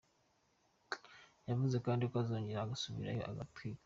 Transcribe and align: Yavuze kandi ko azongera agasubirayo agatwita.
Yavuze 1.49 1.75
kandi 1.85 2.03
ko 2.09 2.15
azongera 2.21 2.59
agasubirayo 2.61 3.21
agatwita. 3.31 3.79